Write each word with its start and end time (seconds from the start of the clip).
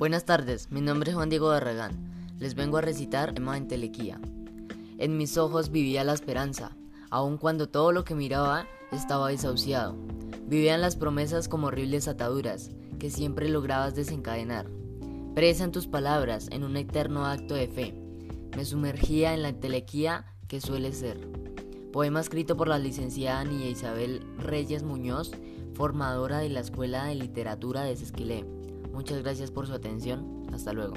Buenas 0.00 0.24
tardes, 0.24 0.70
mi 0.70 0.80
nombre 0.80 1.10
es 1.10 1.14
Juan 1.14 1.28
Diego 1.28 1.48
Barragán. 1.48 1.92
Les 2.38 2.54
vengo 2.54 2.78
a 2.78 2.80
recitar 2.80 3.34
Emma 3.36 3.58
en 3.58 3.68
Telequía. 3.68 4.18
En 4.96 5.18
mis 5.18 5.36
ojos 5.36 5.70
vivía 5.70 6.04
la 6.04 6.14
esperanza, 6.14 6.74
aun 7.10 7.36
cuando 7.36 7.68
todo 7.68 7.92
lo 7.92 8.02
que 8.02 8.14
miraba 8.14 8.66
estaba 8.92 9.28
desahuciado. 9.28 9.98
Vivían 10.46 10.80
las 10.80 10.96
promesas 10.96 11.48
como 11.48 11.66
horribles 11.66 12.08
ataduras 12.08 12.70
que 12.98 13.10
siempre 13.10 13.50
lograbas 13.50 13.94
desencadenar. 13.94 14.70
Presa 15.34 15.64
en 15.64 15.70
tus 15.70 15.86
palabras, 15.86 16.48
en 16.50 16.64
un 16.64 16.78
eterno 16.78 17.26
acto 17.26 17.52
de 17.52 17.68
fe. 17.68 17.94
Me 18.56 18.64
sumergía 18.64 19.34
en 19.34 19.42
la 19.42 19.52
telequía 19.52 20.24
que 20.48 20.62
suele 20.62 20.94
ser. 20.94 21.20
Poema 21.92 22.20
escrito 22.20 22.56
por 22.56 22.68
la 22.68 22.78
licenciada 22.78 23.44
Niña 23.44 23.66
Isabel 23.66 24.22
Reyes 24.38 24.82
Muñoz, 24.82 25.32
formadora 25.74 26.38
de 26.38 26.48
la 26.48 26.60
Escuela 26.60 27.04
de 27.04 27.16
Literatura 27.16 27.82
de 27.82 27.96
Sesquilé. 27.98 28.59
Muchas 28.92 29.22
gracias 29.22 29.50
por 29.50 29.66
su 29.66 29.72
atención. 29.74 30.46
Hasta 30.52 30.72
luego. 30.72 30.94